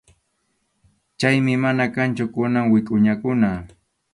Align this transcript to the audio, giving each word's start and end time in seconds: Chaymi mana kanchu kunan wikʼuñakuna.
Chaymi 1.19 1.53
mana 1.63 1.85
kanchu 1.95 2.25
kunan 2.33 2.65
wikʼuñakuna. 2.71 3.49